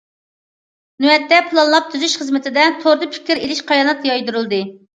[1.05, 4.65] نۆۋەتتە، پىلانلاپ تۈزۈش خىزمىتىدە توردا پىكىر ئېلىش قانات يايدۇرۇلدى.